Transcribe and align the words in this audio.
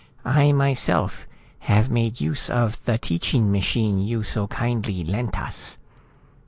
"I 0.25 0.51
myself 0.51 1.27
have 1.59 1.91
made 1.91 2.19
use 2.19 2.49
of 2.49 2.83
the 2.85 2.97
teaching 2.97 3.51
machine 3.51 3.99
you 3.99 4.23
so 4.23 4.47
kindly 4.47 5.03
lent 5.03 5.39
us." 5.39 5.77